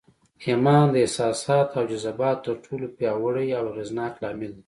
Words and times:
ايمان 0.47 0.85
د 0.91 0.95
احساساتو 1.05 1.73
او 1.79 1.83
جذباتو 1.91 2.41
تر 2.45 2.55
ټولو 2.65 2.85
پياوړی 2.97 3.47
او 3.57 3.63
اغېزناک 3.71 4.13
لامل 4.23 4.51
دی. 4.55 4.59